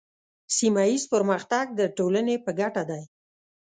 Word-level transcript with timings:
سیمه 0.57 0.83
ایز 0.89 1.03
پرمختګ 1.13 1.65
د 1.79 1.81
ټولنې 1.97 2.35
په 2.45 2.51
ګټه 2.59 2.83
دی. 2.89 3.03